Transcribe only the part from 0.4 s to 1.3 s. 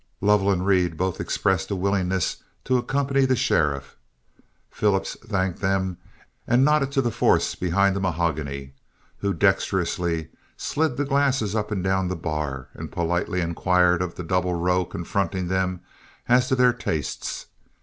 and Reed both